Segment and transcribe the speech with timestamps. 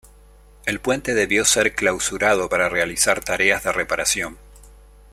[0.65, 4.39] El puente debió ser clausurado para realizar tareas de reparación.